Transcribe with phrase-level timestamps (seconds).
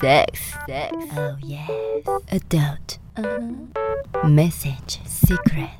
[0.00, 1.68] Sex, sex, oh yes.
[2.30, 4.28] Adult, uh-huh.
[4.28, 5.70] Message, secret.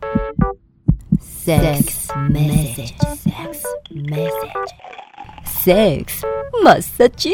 [1.21, 4.71] Sex, message, sex, message.
[5.45, 6.25] Sex,
[6.63, 7.33] massage.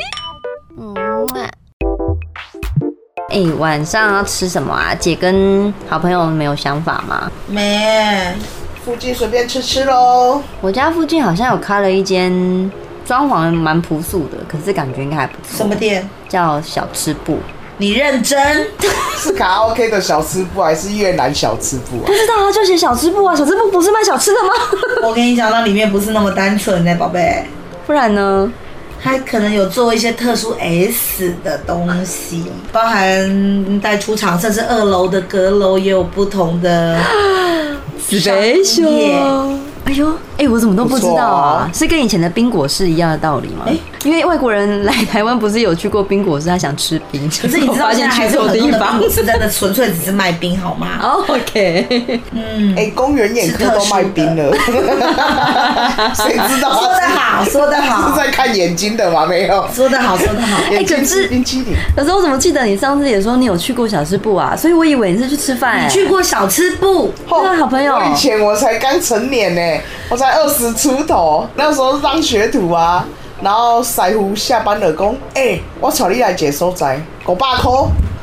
[3.30, 4.94] 哎、欸，晚上要吃什么啊？
[4.94, 7.30] 姐跟好朋友没有想法吗？
[7.46, 8.34] 没，
[8.84, 10.42] 附近随便吃吃喽。
[10.60, 12.32] 我家附近好像有开了一间，
[13.10, 15.56] 装潢蛮朴素的，可是感觉应该还不错。
[15.56, 16.08] 什么店？
[16.28, 17.38] 叫小吃部。
[17.76, 18.38] 你认真？
[19.18, 22.06] 是卡拉 OK 的小吃部，还是越南小吃部啊？
[22.06, 23.34] 不知道啊，就写小吃部啊。
[23.34, 24.50] 小吃部不是卖小吃的吗？
[25.02, 27.44] 我跟你讲，那里面不是那么单纯的，宝贝。
[27.84, 28.48] 不然呢？
[29.02, 36.96] 它可能有做一些特殊 S 的东西，包含带出场，甚至二楼的阁楼也有不同的
[38.08, 39.58] special。
[39.90, 41.66] 哎呦，哎、欸，我怎么都不知道啊？
[41.66, 43.64] 啊是跟以前的冰果是一样的道理吗？
[43.66, 54.54] 哎、欸，因为外国人来台湾不是有去过冰果室，他想吃冰，可是你知道现在还是有很多的冰果室真的纯粹只是卖冰，好吗？Oh, OK，嗯，哎、欸，公园眼科都卖冰了，
[56.14, 56.72] 谁知道？
[56.72, 59.26] 说得好，说得好， 是在看眼睛的吗？
[59.26, 60.62] 没有，说得好，说得好。
[60.70, 61.74] 哎、欸，可是冰淇淋。
[61.96, 64.54] 可是我怎么记得你上次也说你有去过小吃部啊？
[64.56, 65.86] 所以我以为你是去吃饭、欸。
[65.86, 67.12] 你去过小吃部？
[67.28, 67.96] 对啊，好朋友。
[67.96, 70.60] 我以前我才刚成年呢、欸，我才二十。
[70.60, 73.02] 十出头，那时候是当学徒啊，
[73.42, 77.70] 然后师傅下班了讲，诶、我带你来一个所在，五百块，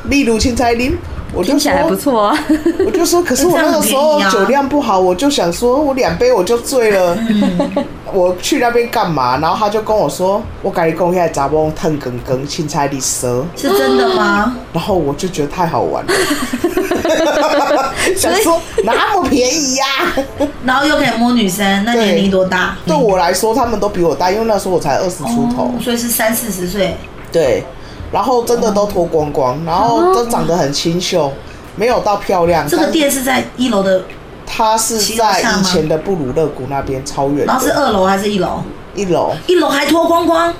[0.04, 0.96] 你如青菜林，
[1.34, 2.38] 我就说听起来还不错啊，
[2.84, 7.16] 我就说，可是我那个时候酒量不好，我就想说我两杯我就醉了，
[8.12, 9.38] 我去那边干嘛？
[9.38, 14.56] 然后他就跟我说，我跟你讲，现在查某烫羹羹青菜的蛇，是真的吗？
[14.72, 16.12] 然后我就觉得太好玩了。
[18.16, 22.76] 想说那么便宜呀、啊，然后又可以摸女生，那年龄多大？
[22.86, 26.96] 对我来说，他们都比我大，因为那时候我才二十出头，所以是三四十岁。
[27.30, 27.62] 对，
[28.10, 31.32] 然后真的都脱光光，然后都长得很清秀，
[31.76, 32.66] 没有到漂亮。
[32.66, 34.02] 这个店是在一楼的，
[34.46, 37.44] 它是在以前的布鲁勒谷那边，超远。
[37.46, 38.62] 然后是二楼还是一楼？
[38.94, 40.52] 一楼，一楼还脱光光。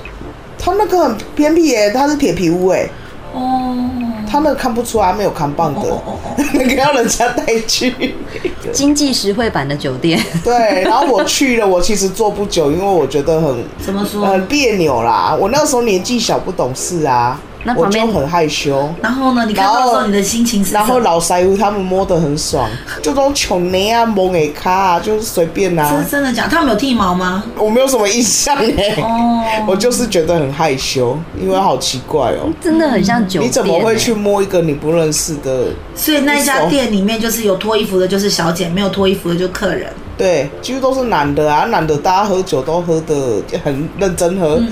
[0.57, 2.87] 他那个很偏僻耶，它是铁皮屋哎。
[3.33, 3.75] 哦。
[4.31, 5.81] 他那个看不出来，没有扛棒的，
[6.53, 8.13] 那个要人家带去。
[8.71, 10.23] 经济实惠版的酒店。
[10.43, 15.35] 对，然后我去了，我其实坐不久，因为我觉得很怎么说很别扭啦。
[15.35, 17.41] 我那时候年纪小，不懂事啊。
[17.63, 18.89] 那我就很害羞。
[19.01, 19.45] 然后呢？
[19.45, 20.73] 你看到时候你的心情是？
[20.73, 22.69] 然后老师傅他们摸得很爽，
[23.01, 26.01] 就这种穷捏啊、摸诶卡啊，就是随便啊。
[26.01, 26.49] 是真的假的？
[26.49, 27.43] 他们有剃毛吗？
[27.57, 28.95] 我没有什么印象哎。
[29.01, 29.43] 哦。
[29.67, 32.49] 我就是觉得很害羞，因为好奇怪哦。
[32.61, 33.49] 真的很像酒店。
[33.49, 35.67] 你怎么会去摸一个你不认识的？
[35.95, 39.91] 所以那家店里面就是有脱衣服的，就是小姐；没有脱衣服的，就客人。
[40.19, 44.69] 对，几乎都是男的啊，男的大家喝酒都喝的很认真喝，嗯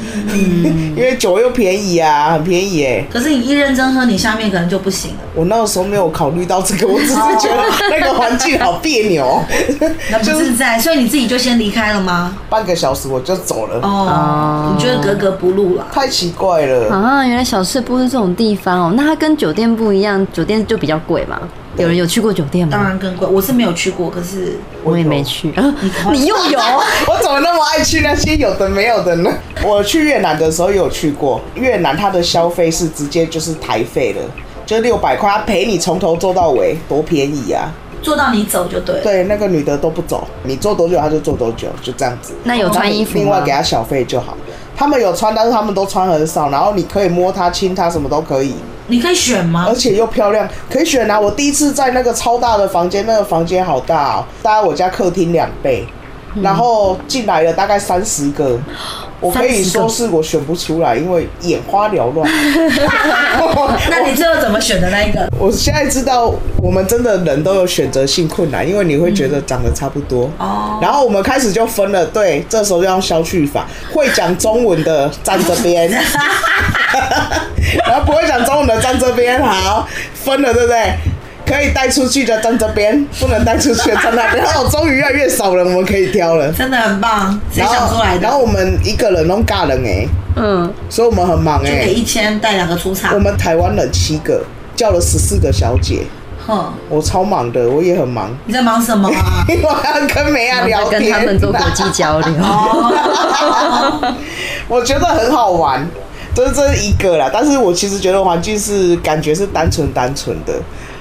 [0.65, 3.05] 嗯、 因为酒又便宜啊，很便宜哎。
[3.09, 5.17] 可是你一认真喝，你下面可能就不行了。
[5.33, 9.41] 我那个时候没有考虑到这个，我只是觉得那个环境好别扭，
[10.11, 12.35] 那不自在， 所以你自己就先离开了吗？
[12.49, 13.79] 半个小时我就走了。
[13.83, 15.87] 哦，你觉得格格不入了？
[15.93, 17.25] 太奇怪了啊！
[17.25, 21.39] 原来小吃部是这种地方哦，那它跟酒店不一样，酒店就比较贵嘛。
[21.77, 22.71] 有人有去过酒店吗？
[22.71, 25.51] 当然更贵，我是没有去过，可是我也没去。
[25.53, 25.73] 啊、
[26.11, 26.59] 你又有？
[27.07, 29.31] 我怎么那么爱去那些有的没有的呢？
[29.63, 34.21] 我去越南的时候有去过，越南它的消费是直接就是台费了，
[34.65, 37.71] 就六百块，他陪你从头做到尾，多便宜啊！
[38.01, 39.01] 做到你走就对了。
[39.03, 42.33] 对，那个女的都不走，你做多久他就做多久，就这样子。
[42.43, 43.23] 那有穿衣服吗？
[43.23, 44.35] 另外给他小费就好。
[44.75, 48.53] 他们有穿，但是他们都穿很少，然后你可以摸她、亲她，什么都可以。
[48.87, 49.65] 你可以选吗？
[49.67, 51.19] 而且又漂亮，可以选啊！
[51.19, 55.85] 我第一次在那个超大的房间，那个房间好大哦，大概我家客厅两倍，
[56.35, 58.59] 嗯、然后进来了大概三十个。
[59.19, 62.29] 我可以说是我选不出来，因为眼花缭乱。
[63.89, 65.27] 那你最后怎么选的那一个？
[65.39, 66.31] 我现在知道，
[66.61, 70.25] 我们真的人都有选择性困难，因为你会觉得长得差不多。
[70.37, 70.79] 哦、嗯。
[70.83, 75.89] 然后我们开始就分了，对，这时候就要消去法，会讲中文的站这边，
[77.87, 78.36] 然后不会讲
[79.07, 80.93] 这边，好，分了，对不对？
[81.45, 84.43] 可以带出去的站这边，不能带出去的站那边。
[84.43, 87.39] 然后终于越来越少人，我们可以挑了，真的很棒。
[87.49, 88.19] 谁想出来的？
[88.21, 90.05] 然后我们一个人弄尬人哎，
[90.35, 91.69] 嗯，所以我们很忙哎。
[91.69, 93.13] 就给一千带两个出场。
[93.13, 94.43] 我们台湾人七个，
[94.75, 96.01] 叫了十四个小姐。
[96.45, 98.29] 哼，我超忙的，我也很忙。
[98.45, 99.45] 你在忙什么啊？
[99.47, 102.33] 因 为我要跟美亚聊天，跟他们做国际交流。
[104.67, 105.87] 我觉得很好玩，
[106.37, 107.29] 这这是一个啦。
[107.33, 110.53] 但是我其实觉得环境是感觉是单纯单纯的。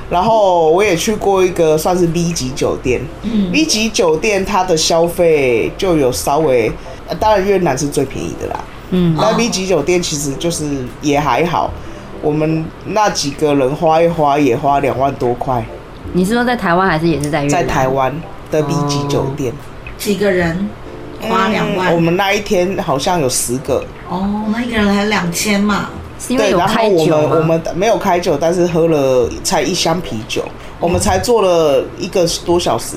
[0.08, 6.70] 然后我也去过一个算是 B 级酒店，嗯，B 级酒店它的消费就有稍微，
[7.18, 8.60] 当然越南是最便宜的啦，
[8.90, 10.64] 嗯，那 B 级酒店其实就是
[11.02, 11.72] 也还好，
[12.22, 15.66] 我们那几个人花一花也花两万多块。
[16.12, 17.50] 你是说在台湾还是也是在越南？
[17.50, 18.14] 在台湾
[18.52, 19.52] 的 B 级酒店，
[19.98, 20.70] 几个人
[21.20, 21.94] 花两万、嗯？
[21.94, 23.84] 我们那一天好像有十个。
[24.08, 25.88] 哦，那一个人才两千嘛？
[26.28, 30.42] 对，然后我们我们没有开酒，但是喝了才一箱啤酒，
[30.80, 32.96] 我们才坐了一个多小时。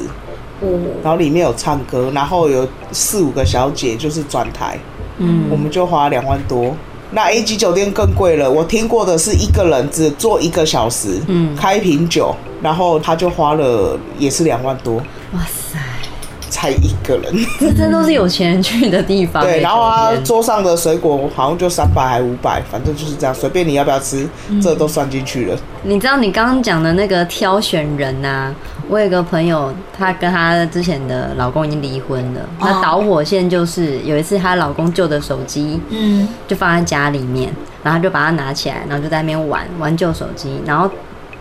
[0.62, 0.68] 哦，
[1.04, 4.78] 然后里面有唱歌，然后有四五个小姐就是转台，
[5.18, 6.74] 嗯，我们就花两万多。
[7.12, 14.98] 那 A 级酒店更贵了，我听过的是一个人只坐一个小时，嗯，开一瓶酒，然后他就花了也是两万多。
[15.34, 15.80] 哇塞！
[16.50, 19.44] 才一个人，这真都是有钱人去的地方。
[19.44, 25.58] 对，然后啊桌上的水果好像就三百还五百，反正就是这样，随便你要不要吃，嗯、这都算进去了。
[25.84, 28.56] 你知道你刚刚讲的那个挑选人呐、啊？
[28.90, 32.42] 我有个朋友，她跟她之前的老公已经离婚了。
[32.60, 37.54] 那、哦、导火线就是有一次她老公旧的手机，嗯，就放在家里面，
[37.84, 40.90] 然后就把它拿起来，然后就在那边玩玩旧手机，然后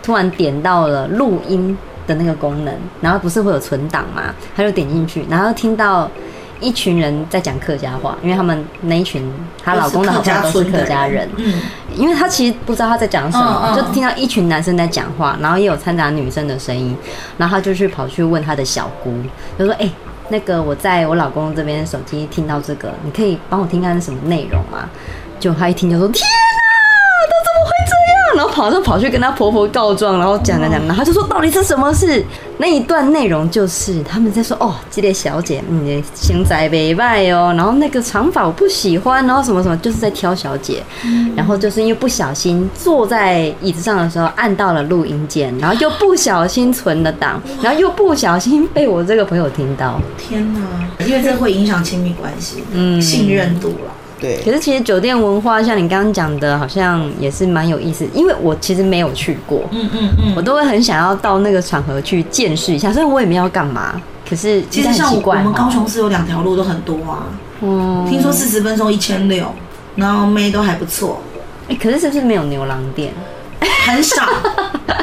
[0.02, 1.76] 突然点到了录音。
[2.08, 4.34] 的那个功能，然后不是会有存档嘛？
[4.56, 6.10] 他就点进去，然后听到
[6.58, 9.22] 一群人在讲客家话，因为他们那一群
[9.62, 11.60] 她老公的好像都是客家人，嗯，
[11.94, 16.96] 因为他其实不知道他在讲什么，就听到一群男生在讲话，然后也有掺杂女生的声音，
[17.37, 19.12] 然后他就去跑去问他的小姑，
[19.58, 19.88] 就说：“哎，
[20.31, 24.88] 那个我在我老公这边手机听到这个，你可以帮我听看是什么内容吗？”
[25.38, 26.25] 就他一听就说：“天！”
[28.64, 32.25] 然后跑去跟她婆婆告状，然后讲讲讲，然后就说到底是什么事？
[32.58, 40.82] 那一段内容就是他们在说哦，这个小姐，你的身材美败哦，然后那个长发我不喜欢，然后什么什么，就是在挑小姐。
[41.37, 50.00] 然后就是因为不小心坐在椅子上的时候按到了录音键，然后又不小心存了档，然后又不小心被我这个朋友听到。
[50.16, 50.60] 天哪！
[51.06, 53.93] 因为这会影响亲密关系，嗯，信任度了。
[54.20, 58.06] 对，可是其实酒店文化像你刚刚讲的，好像也是蛮有意思。
[58.12, 62.93] 因为我其实没有去过，嗯嗯嗯，我都会很想要到那个场合去见识一下。
[62.93, 67.26] 虽然我也没要干嘛，可是其实像我们高雄市有两条路都很多啊。
[67.61, 69.47] 嗯，听说四十分钟一千六，
[69.97, 71.23] 然后妹都还不错。
[71.69, 73.12] 哎，可是是不是没有牛郎店？
[73.87, 74.25] 很少。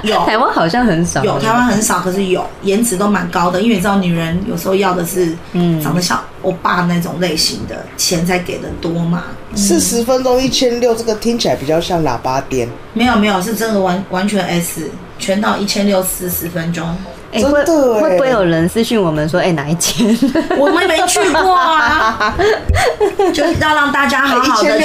[0.05, 9.23] 有台湾好像很少，有台湾很少，可是有颜值都蛮高的，因为你知道女人有时候要的是，嗯，长得像欧巴那种类型的，钱才给的多嘛。
[9.55, 12.67] 四十分钟一千六，这个听起来比较像喇叭店。
[12.93, 16.95] 没有没有，是真的完完全 S，全到一千六四十分钟。
[17.35, 17.65] 欸、真的
[17.95, 20.17] 会会不会有人私讯我们说，哎、欸，哪一间？
[20.57, 22.35] 我们没去过啊，
[23.33, 24.79] 就是要让大家好好的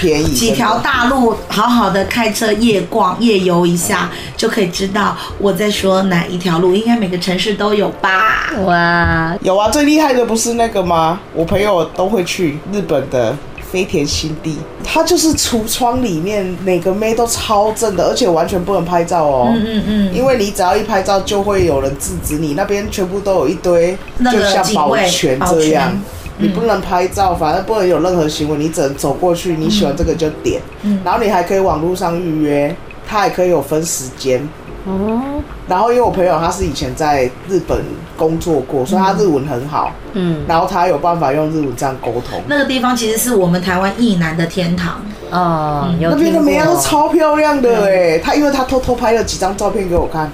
[0.00, 6.74] 去几条大路，好好的开车夜逛夜游一下，就可以知道我在说哪一条路。
[6.74, 8.50] 应该每个城市都有吧？
[8.64, 11.18] 哇，有啊，最厉害的不是那个吗？
[11.32, 13.36] 我朋友都会去日本的。
[13.74, 19.48] 飞田新地，它就是橱窗里面每个妹都超正的，而且完全不能拍照哦。
[19.52, 22.54] 嗯嗯嗯，因为你只要一拍照，就会有人制止你。
[22.54, 23.98] 那边全部都有一堆，
[24.30, 25.90] 就像保全这样，
[26.38, 30.60] 你不能拍照，反正不能有任何行为，你只能走过去，你喜欢这个就点。
[30.82, 34.40] 嗯，然后你还可以网络上预约，它还可以有分时间。
[34.86, 35.20] 哦，
[35.66, 37.82] 然后因为我朋友他是以前在日本
[38.16, 39.92] 工作过，所以他日文很好。
[40.12, 42.40] 嗯，然后他有办法用日文这样沟通。
[42.46, 45.00] 那个地方其实是我们台湾艺男的天堂。
[45.30, 50.30] 哦，嗯、那边的美都超漂亮的哎，他因为他偷偷拍了几张照片给我看。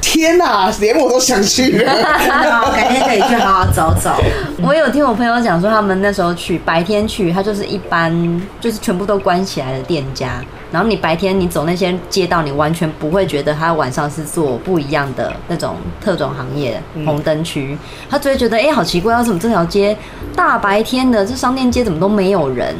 [0.00, 1.94] 天哪，连我都想去了，
[2.74, 4.10] 改天可以去好好走走。
[4.66, 10.42] 我有听我朋友讲说，他们那时候去白天去，他就是一般就是全部都关起来的店家。
[10.72, 17.76] 然后你白天你走那些街道，你完全不会觉得他晚上是做不一样的那种特种行业红灯区。
[18.08, 19.96] 他就会觉得哎、欸，好奇怪，为什么这条街
[20.34, 22.74] 大白天的这商店街怎么都没有人？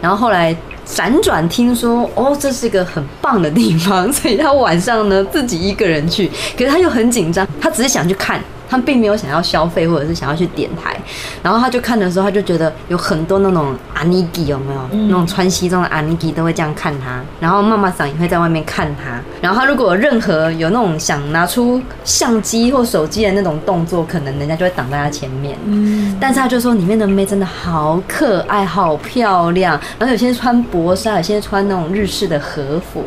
[0.00, 0.56] 然后后来。
[0.88, 8.42] 辗转听说哦，这是一个很棒的地方，所以他晚上呢自己一个人去，可是他又很紧张，他只是想去看。
[8.68, 10.96] 他并没有想要消费，或者是想要去点台，
[11.42, 14.80] 然后他就看的时候，他就觉得有很多那种阿尼基有没有？
[14.92, 25.58] 嗯、那种穿西装的阿尼基都会这样看他，然后妈妈桑也会在外面看他，然后他如果有任何有那种想拿出相机或手机的那种动作，可能人家就会挡在他前面。
[25.64, 33.02] 嗯，但是他就说里面的妹真的好可爱，好漂亮，然后有些穿薄纱，有些穿那种日式的和服，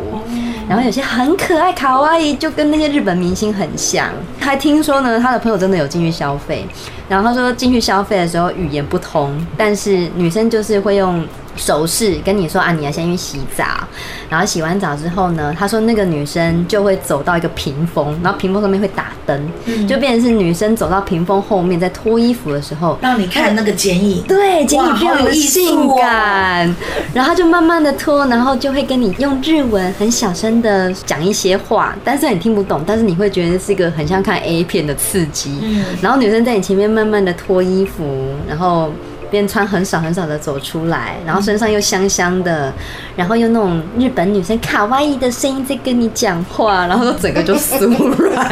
[0.72, 4.08] 然后有些很可爱卡哇伊，就跟那些日本明星很像。
[4.40, 5.58] 还听说呢，他的朋友。
[5.62, 6.66] 真的有进去消费，
[7.10, 11.24] 然后他说进去消费的时候语言不通，但是女生就是会用
[11.56, 13.64] 手势跟你说啊，你要先去洗澡，
[14.30, 26.74] 然后洗完澡之后呢，他说那个女生就会走到一个屏风，然后屏风上面会打灯，嗯、就变成是女生走到屏风后面在脱衣服的时候，让你看那个剪影，对，剪影比较有性感，哦、
[27.14, 38.90] 然后就慢慢的脱，然后就会跟你用日文很小声的讲一些话，但是你听不懂，但是你会觉得是一个很像看 A 片的刺激，嗯，然后女生在你前面慢慢的脱衣服，然后。
[39.32, 42.72] 边穿很少很少的走出来，然后身上又香香的，
[43.16, 48.50] 然后又那种日本女生卡哇伊的声音在跟你讲话，然后整个就酥软，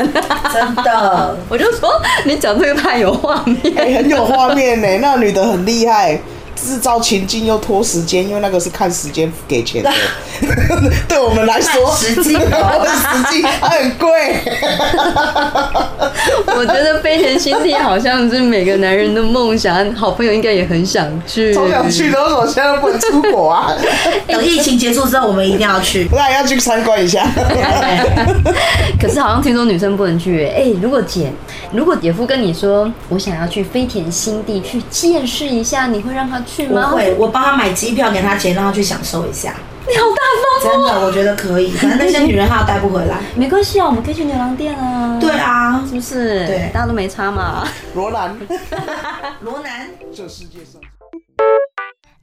[0.53, 1.89] 真的， 我就说
[2.23, 6.19] 你讲这个太有画面，欸，很有画面呢，那女的很厉害。
[6.63, 9.89] 制造情境又拖时间，因为那个是看时间给钱的。
[11.07, 14.09] 对我们来说， 实际实际很贵。
[16.55, 21.53] 我觉得飞田新地好像是每个男人的梦想，好朋友应该也很想去。
[21.53, 23.73] 超想去的，我现在不能出国啊。
[24.27, 26.07] 等疫情结束之后，我们一定要去。
[26.11, 27.25] 那要去参观一下。
[29.01, 30.45] 可是好像听说女生不能去。
[30.45, 31.31] 哎、欸，如果姐，
[31.71, 36.41] 如果姐夫跟你说，我想要去飞田新地去见识一下，你会让他？
[36.67, 39.53] 不会，我帮他买机票，给他钱，让他去享受一下。
[39.87, 40.21] 你好大
[40.61, 40.85] 方哦！
[40.85, 41.71] 真的，我觉得可以。
[41.71, 45.17] 反正那些 女人她带不回来，没关系啊，我们可以去牛郎店啊。
[45.19, 46.45] 对啊，是不是？
[46.45, 47.67] 对，大家都没差嘛。
[47.95, 48.37] 罗兰，
[49.41, 50.79] 罗兰，这世界上。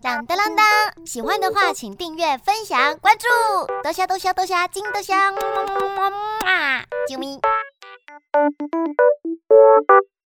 [0.00, 0.64] 当当当当！
[1.04, 3.26] 喜欢的话，请订阅、分享、关注。
[3.82, 6.16] 多虾多虾多虾，金多香，么么么么
[6.46, 6.84] 啊！
[7.10, 7.40] 啾咪。